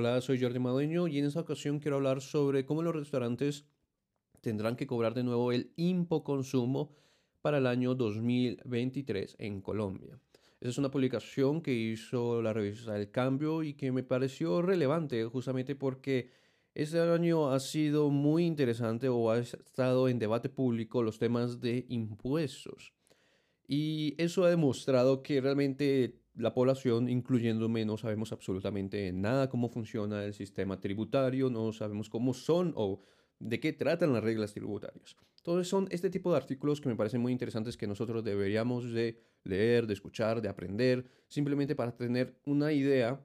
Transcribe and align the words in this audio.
Hola, 0.00 0.20
soy 0.20 0.40
Jordi 0.40 0.60
Madueño 0.60 1.08
y 1.08 1.18
en 1.18 1.24
esta 1.24 1.40
ocasión 1.40 1.80
quiero 1.80 1.96
hablar 1.96 2.20
sobre 2.20 2.64
cómo 2.64 2.84
los 2.84 2.94
restaurantes 2.94 3.64
tendrán 4.40 4.76
que 4.76 4.86
cobrar 4.86 5.12
de 5.12 5.24
nuevo 5.24 5.50
el 5.50 5.72
consumo 6.22 6.94
para 7.42 7.58
el 7.58 7.66
año 7.66 7.96
2023 7.96 9.34
en 9.40 9.60
Colombia. 9.60 10.16
Esa 10.60 10.70
es 10.70 10.78
una 10.78 10.92
publicación 10.92 11.62
que 11.62 11.74
hizo 11.74 12.40
la 12.42 12.52
revista 12.52 12.96
El 12.96 13.10
Cambio 13.10 13.64
y 13.64 13.74
que 13.74 13.90
me 13.90 14.04
pareció 14.04 14.62
relevante 14.62 15.24
justamente 15.24 15.74
porque 15.74 16.30
este 16.76 17.00
año 17.00 17.50
ha 17.50 17.58
sido 17.58 18.08
muy 18.08 18.46
interesante 18.46 19.08
o 19.08 19.32
ha 19.32 19.38
estado 19.38 20.08
en 20.08 20.20
debate 20.20 20.48
público 20.48 21.02
los 21.02 21.18
temas 21.18 21.60
de 21.60 21.86
impuestos. 21.88 22.92
Y 23.66 24.14
eso 24.16 24.44
ha 24.44 24.50
demostrado 24.50 25.24
que 25.24 25.40
realmente 25.40 26.20
la 26.38 26.54
población, 26.54 27.08
incluyéndome, 27.08 27.84
no 27.84 27.96
sabemos 27.96 28.32
absolutamente 28.32 29.12
nada 29.12 29.48
cómo 29.48 29.68
funciona 29.68 30.24
el 30.24 30.34
sistema 30.34 30.80
tributario, 30.80 31.50
no 31.50 31.72
sabemos 31.72 32.08
cómo 32.08 32.32
son 32.32 32.72
o 32.76 33.02
de 33.40 33.60
qué 33.60 33.72
tratan 33.72 34.12
las 34.12 34.22
reglas 34.22 34.52
tributarias. 34.52 35.16
Entonces 35.38 35.68
son 35.68 35.88
este 35.90 36.10
tipo 36.10 36.30
de 36.30 36.36
artículos 36.36 36.80
que 36.80 36.88
me 36.88 36.96
parecen 36.96 37.20
muy 37.20 37.32
interesantes 37.32 37.76
que 37.76 37.86
nosotros 37.86 38.24
deberíamos 38.24 38.92
de 38.92 39.20
leer, 39.44 39.86
de 39.86 39.94
escuchar, 39.94 40.40
de 40.40 40.48
aprender, 40.48 41.04
simplemente 41.28 41.74
para 41.74 41.96
tener 41.96 42.38
una 42.44 42.72
idea. 42.72 43.24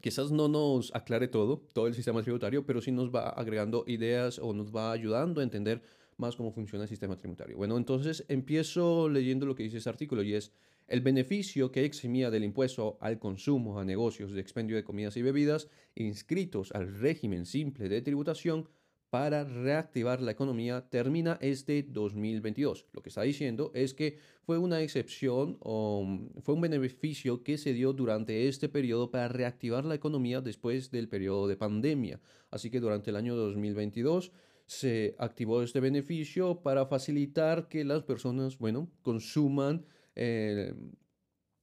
Quizás 0.00 0.32
no 0.32 0.48
nos 0.48 0.94
aclare 0.94 1.28
todo, 1.28 1.66
todo 1.72 1.86
el 1.86 1.94
sistema 1.94 2.22
tributario, 2.22 2.66
pero 2.66 2.80
sí 2.80 2.90
nos 2.90 3.14
va 3.14 3.28
agregando 3.28 3.84
ideas 3.86 4.38
o 4.38 4.52
nos 4.52 4.74
va 4.74 4.92
ayudando 4.92 5.40
a 5.40 5.44
entender 5.44 5.82
más 6.16 6.36
cómo 6.36 6.52
funciona 6.52 6.84
el 6.84 6.88
sistema 6.88 7.16
tributario. 7.16 7.56
Bueno, 7.56 7.76
entonces 7.76 8.24
empiezo 8.28 9.08
leyendo 9.08 9.46
lo 9.46 9.54
que 9.54 9.62
dice 9.62 9.78
este 9.78 9.90
artículo 9.90 10.22
y 10.22 10.34
es 10.34 10.52
el 10.88 11.00
beneficio 11.00 11.72
que 11.72 11.84
eximía 11.84 12.30
del 12.30 12.44
impuesto 12.44 12.98
al 13.00 13.18
consumo 13.18 13.78
a 13.78 13.84
negocios 13.84 14.32
de 14.32 14.40
expendio 14.40 14.76
de 14.76 14.84
comidas 14.84 15.16
y 15.16 15.22
bebidas 15.22 15.68
inscritos 15.94 16.72
al 16.72 16.98
régimen 16.98 17.46
simple 17.46 17.88
de 17.88 18.02
tributación 18.02 18.68
para 19.12 19.44
reactivar 19.44 20.22
la 20.22 20.30
economía 20.30 20.88
termina 20.88 21.36
este 21.42 21.82
2022. 21.82 22.86
Lo 22.94 23.02
que 23.02 23.10
está 23.10 23.20
diciendo 23.20 23.70
es 23.74 23.92
que 23.92 24.18
fue 24.40 24.56
una 24.56 24.80
excepción 24.80 25.58
o 25.60 26.18
fue 26.40 26.54
un 26.54 26.62
beneficio 26.62 27.42
que 27.42 27.58
se 27.58 27.74
dio 27.74 27.92
durante 27.92 28.48
este 28.48 28.70
periodo 28.70 29.10
para 29.10 29.28
reactivar 29.28 29.84
la 29.84 29.96
economía 29.96 30.40
después 30.40 30.90
del 30.90 31.10
periodo 31.10 31.46
de 31.46 31.58
pandemia. 31.58 32.20
Así 32.50 32.70
que 32.70 32.80
durante 32.80 33.10
el 33.10 33.16
año 33.16 33.36
2022 33.36 34.32
se 34.72 35.14
activó 35.18 35.62
este 35.62 35.80
beneficio 35.80 36.62
para 36.62 36.86
facilitar 36.86 37.68
que 37.68 37.84
las 37.84 38.02
personas, 38.02 38.58
bueno, 38.58 38.90
consuman, 39.02 39.84
eh, 40.14 40.74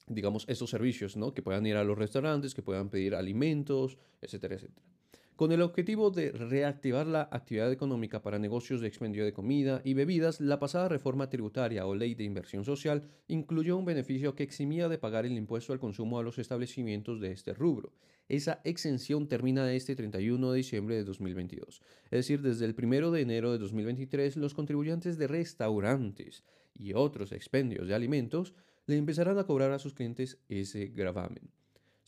digamos, 0.08 0.46
estos 0.48 0.70
servicios, 0.70 1.18
¿no? 1.18 1.34
Que 1.34 1.42
puedan 1.42 1.66
ir 1.66 1.76
a 1.76 1.84
los 1.84 1.98
restaurantes, 1.98 2.54
que 2.54 2.62
puedan 2.62 2.90
pedir 2.90 3.16
alimentos, 3.16 3.98
etcétera, 4.22 4.56
etcétera 4.56 4.99
con 5.40 5.54
el 5.54 5.62
objetivo 5.62 6.12
de 6.12 6.34
reactivar 6.34 7.08
la 7.08 7.30
actividad 7.32 7.72
económica 7.72 8.22
para 8.22 8.40
negocios 8.40 8.82
de 8.82 8.90
expendio 8.90 9.24
de 9.24 9.32
comida 9.32 9.82
y 9.86 9.94
bebidas, 9.94 10.42
la 10.42 10.60
pasada 10.60 10.90
reforma 10.90 11.30
tributaria 11.30 11.86
o 11.86 11.96
ley 11.96 12.14
de 12.14 12.26
inversión 12.26 12.66
social 12.66 13.08
incluyó 13.30 13.78
un 13.78 13.86
beneficio 13.86 14.36
que 14.36 14.44
eximía 14.44 14.90
de 14.90 14.98
pagar 14.98 15.26
el 15.26 15.38
impuesto 15.38 15.72
al 15.72 15.80
consumo 15.80 16.20
a 16.20 16.24
los 16.24 16.40
establecimientos 16.40 17.22
de 17.22 17.32
este 17.32 17.54
rubro. 17.54 17.94
Esa 18.28 18.60
exención 18.66 19.30
termina 19.30 19.72
este 19.72 19.96
31 19.96 20.52
de 20.52 20.58
diciembre 20.58 20.96
de 20.96 21.06
2022. 21.06 21.82
Es 22.04 22.12
decir, 22.12 22.42
desde 22.42 22.66
el 22.66 22.76
1 22.78 23.10
de 23.12 23.22
enero 23.22 23.54
de 23.54 23.60
2023, 23.60 24.36
los 24.36 24.54
contribuyentes 24.54 25.18
de 25.18 25.28
restaurantes 25.28 26.44
y 26.74 26.92
otros 26.96 27.32
expendios 27.32 27.88
de 27.88 27.96
alimentos 27.96 28.54
le 28.88 28.98
empezarán 28.98 29.38
a 29.38 29.46
cobrar 29.46 29.72
a 29.72 29.80
sus 29.80 29.94
clientes 29.94 30.38
ese 30.50 30.88
gravamen. 30.88 31.50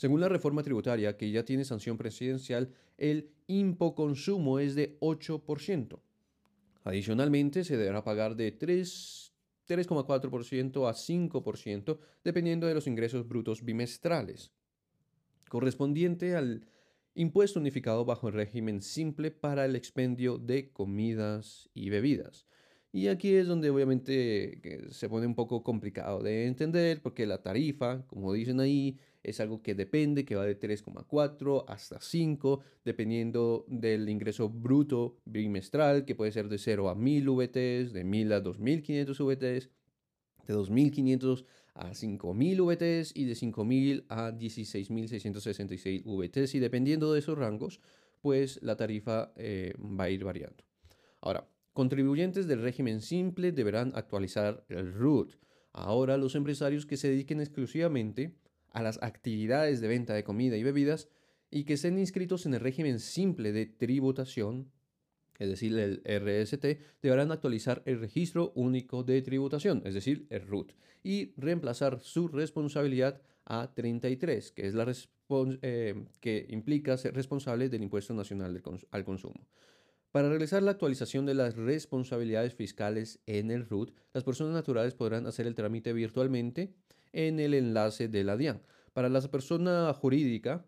Según 0.02 0.18
la 0.20 0.30
reforma 0.30 0.64
tributaria, 0.64 1.16
que 1.16 1.30
ya 1.30 1.46
tiene 1.46 1.64
sanción 1.64 1.96
presidencial, 1.96 2.74
el 2.98 3.30
impoconsumo 3.46 4.58
es 4.58 4.74
de 4.74 4.98
8%. 5.00 6.00
Adicionalmente, 6.84 7.64
se 7.64 7.78
deberá 7.78 8.04
pagar 8.04 8.36
de 8.36 8.58
3,4% 8.58 10.90
a 10.90 10.96
5%, 10.96 12.00
dependiendo 12.24 12.66
de 12.66 12.74
los 12.74 12.88
ingresos 12.88 13.28
brutos 13.28 13.64
bimestrales, 13.64 14.52
correspondiente 15.50 16.36
al 16.36 16.66
impuesto 17.14 17.60
unificado 17.60 18.04
bajo 18.04 18.28
el 18.28 18.34
régimen 18.34 18.82
simple 18.82 19.30
para 19.30 19.66
el 19.66 19.76
expendio 19.76 20.40
de 20.40 20.72
comidas 20.72 21.70
y 21.76 21.92
bebidas. 21.92 22.48
Y 22.94 23.08
aquí 23.08 23.34
es 23.36 23.48
donde 23.48 23.70
obviamente 23.70 24.90
se 24.92 25.08
pone 25.08 25.26
un 25.26 25.36
poco 25.36 25.64
complicado 25.64 26.22
de 26.22 26.46
entender 26.46 27.02
porque 27.02 27.26
la 27.26 27.42
tarifa, 27.42 28.06
como 28.08 28.34
dicen 28.34 28.60
ahí, 28.60 28.98
es 29.24 29.40
algo 29.40 29.62
que 29.62 29.76
depende, 29.76 30.26
que 30.26 30.36
va 30.36 30.46
de 30.46 30.60
3,4 30.60 31.64
hasta 31.68 32.02
5, 32.02 32.60
dependiendo 32.84 33.66
del 33.70 34.10
ingreso 34.10 34.50
bruto 34.50 35.20
bimestral, 35.26 36.06
que 36.06 36.16
puede 36.16 36.32
ser 36.34 36.50
de 36.50 36.58
0 36.58 36.90
a 36.90 36.96
1000 36.96 37.30
VTs, 37.30 37.94
de 37.94 38.04
1000 38.04 38.34
a 38.34 38.42
2500 38.42 39.18
VTs, 39.20 39.70
de 40.48 40.54
2500 40.54 41.46
a 41.76 41.94
5000 41.94 42.62
VTs 42.62 43.16
y 43.16 43.26
de 43.26 43.36
5000 43.36 44.06
a 44.10 44.32
16666 44.32 46.04
VTs. 46.04 46.56
Y 46.56 46.60
dependiendo 46.60 47.14
de 47.14 47.20
esos 47.20 47.38
rangos, 47.38 47.80
pues 48.22 48.62
la 48.62 48.76
tarifa 48.76 49.32
eh, 49.38 49.74
va 49.80 50.06
a 50.06 50.10
ir 50.10 50.24
variando. 50.24 50.64
Ahora, 51.22 51.48
Contribuyentes 51.74 52.48
del 52.48 52.62
régimen 52.62 53.02
simple 53.02 53.54
deberán 53.54 53.94
actualizar 53.96 54.66
el 54.68 54.94
RUT. 54.94 55.36
Ahora 55.72 56.18
los 56.18 56.36
empresarios 56.36 56.86
que 56.86 56.98
se 56.98 57.10
dediquen 57.10 57.40
exclusivamente 57.40 58.36
a 58.72 58.82
las 58.82 59.02
actividades 59.02 59.80
de 59.80 59.88
venta 59.88 60.14
de 60.14 60.24
comida 60.26 60.58
y 60.58 60.64
bebidas 60.64 61.08
y 61.50 61.64
que 61.64 61.74
estén 61.74 61.98
inscritos 61.98 62.46
en 62.46 62.56
el 62.56 62.60
régimen 62.60 63.00
simple 63.00 63.54
de 63.54 63.66
tributación, 63.68 64.72
es 65.40 65.50
decir, 65.50 65.78
el 65.78 66.02
RST, 66.06 66.66
deberán 67.02 67.32
actualizar 67.32 67.84
el 67.86 68.00
registro 68.00 68.52
único 68.56 69.04
de 69.04 69.22
tributación, 69.22 69.82
es 69.86 69.94
decir, 69.94 70.28
el 70.30 70.46
RUT, 70.48 70.74
y 71.04 71.34
reemplazar 71.38 72.00
su 72.02 72.28
responsabilidad 72.28 73.22
a 73.46 73.74
33, 73.74 74.52
que 74.52 74.68
es 74.68 74.74
la 74.74 74.94
eh, 75.62 76.06
que 76.20 76.46
implica 76.50 76.98
ser 76.98 77.16
responsable 77.16 77.70
del 77.70 77.84
impuesto 77.84 78.14
nacional 78.14 78.62
al 78.92 79.06
consumo. 79.06 79.48
Para 80.12 80.28
realizar 80.28 80.62
la 80.62 80.72
actualización 80.72 81.26
de 81.26 81.36
las 81.36 81.56
responsabilidades 81.56 82.54
fiscales 82.54 83.22
en 83.28 83.50
el 83.50 83.66
RUT, 83.66 83.92
las 84.14 84.26
personas 84.26 84.54
naturales 84.54 84.94
podrán 84.94 85.26
hacer 85.26 85.48
el 85.48 85.56
trámite 85.56 85.94
virtualmente 85.94 86.74
en 87.14 87.40
el 87.40 87.54
enlace 87.54 88.10
de 88.10 88.26
la 88.26 88.36
DIAN. 88.36 88.62
Para 88.92 89.08
las 89.08 89.30
personas 89.30 89.96
jurídica, 89.96 90.66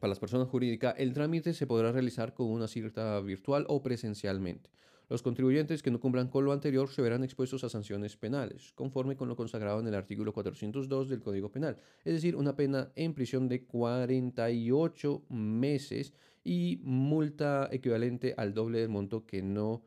para 0.00 0.08
las 0.08 0.18
personas 0.18 0.48
jurídicas, 0.48 0.96
el 0.98 1.12
trámite 1.12 1.54
se 1.54 1.68
podrá 1.68 1.92
realizar 1.92 2.34
con 2.34 2.48
una 2.48 2.66
cita 2.66 3.20
virtual 3.20 3.66
o 3.68 3.84
presencialmente. 3.84 4.68
Los 5.08 5.22
contribuyentes 5.22 5.84
que 5.84 5.92
no 5.92 6.00
cumplan 6.00 6.26
con 6.26 6.44
lo 6.44 6.50
anterior 6.50 6.88
se 6.88 7.02
verán 7.02 7.22
expuestos 7.22 7.62
a 7.62 7.68
sanciones 7.68 8.16
penales, 8.16 8.72
conforme 8.74 9.14
con 9.14 9.28
lo 9.28 9.36
consagrado 9.36 9.78
en 9.78 9.86
el 9.86 9.94
artículo 9.94 10.32
402 10.32 11.08
del 11.08 11.22
Código 11.22 11.52
Penal, 11.52 11.78
es 12.04 12.14
decir, 12.14 12.34
una 12.34 12.56
pena 12.56 12.90
en 12.96 13.14
prisión 13.14 13.48
de 13.48 13.64
48 13.64 15.22
meses 15.28 16.12
y 16.46 16.80
multa 16.84 17.68
equivalente 17.72 18.32
al 18.36 18.54
doble 18.54 18.78
del 18.78 18.88
monto 18.88 19.26
que 19.26 19.42
no 19.42 19.84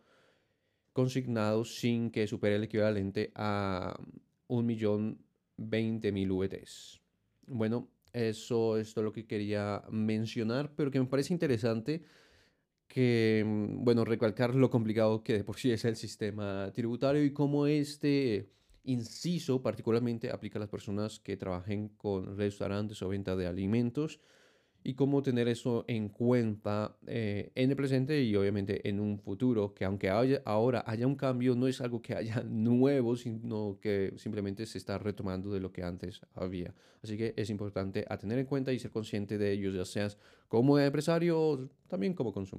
consignado 0.92 1.64
sin 1.64 2.12
que 2.12 2.28
supere 2.28 2.58
el 2.58 2.66
equivalente 2.66 3.32
a 3.34 3.98
1.020.000 4.50 6.28
VTs. 6.28 7.02
Bueno, 7.48 7.88
eso 8.12 8.78
es 8.78 8.94
todo 8.94 9.06
lo 9.06 9.14
que 9.14 9.26
quería 9.26 9.84
mencionar, 9.90 10.74
pero 10.76 10.92
que 10.92 11.00
me 11.00 11.06
parece 11.06 11.32
interesante 11.32 12.04
que, 12.90 13.46
mm, 13.46 13.86
bueno, 13.86 14.04
recalcar 14.04 14.54
lo 14.54 14.70
complicado 14.70 15.24
que 15.24 15.34
de 15.34 15.46
por 15.46 15.58
sí 15.58 15.72
es 15.72 15.86
el 15.86 15.96
sistema 15.96 16.70
tributario 16.74 17.24
y 17.24 17.32
cómo 17.32 17.68
este 17.68 18.50
inciso 18.84 19.62
particularmente 19.62 20.30
aplica 20.30 20.60
a 20.60 20.62
las 20.62 20.70
personas 20.70 21.20
que 21.22 21.38
trabajen 21.38 21.88
con 21.90 22.36
restaurantes 22.36 23.02
o 23.02 23.08
venta 23.08 23.38
de 23.38 23.48
alimentos 23.48 24.20
y 24.84 24.94
cómo 24.94 25.22
tener 25.22 25.48
eso 25.48 25.86
en 25.88 26.10
cuenta 26.10 26.96
eh, 27.08 27.52
en 27.56 27.70
el 27.70 27.76
presente 27.76 28.22
y 28.24 28.36
obviamente 28.36 28.88
en 28.88 29.00
un 29.00 29.20
futuro, 29.20 29.74
que 29.74 29.86
aunque 29.86 30.10
ahora 30.46 30.84
haya 30.88 31.06
un 31.06 31.16
cambio, 31.16 31.56
no 31.56 31.68
es 31.68 31.82
algo 31.82 32.02
que 32.02 32.16
haya 32.16 32.44
nuevo, 32.48 33.16
sino 33.16 33.78
que 33.82 34.14
simplemente 34.18 34.66
se 34.66 34.78
está 34.78 34.98
retomando 34.98 35.52
de 35.52 35.60
lo 35.60 35.72
que 35.72 35.84
antes 35.84 36.22
había. 36.34 36.74
Así 37.04 37.18
que 37.18 37.34
es 37.38 37.50
importante 37.50 38.06
a 38.10 38.18
tener 38.18 38.40
en 38.40 38.46
cuenta 38.46 38.74
y 38.74 38.80
ser 38.80 38.92
consciente 38.92 39.38
de 39.38 39.52
ellos, 39.52 39.74
ya 39.74 39.86
seas 39.86 40.18
como 40.48 40.80
empresario 40.80 41.70
también 41.88 42.14
como 42.14 42.34
consumidor. 42.34 42.58